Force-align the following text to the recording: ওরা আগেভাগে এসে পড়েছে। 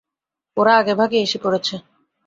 ওরা 0.57 0.73
আগেভাগে 0.77 1.17
এসে 1.21 1.37
পড়েছে। 1.43 1.75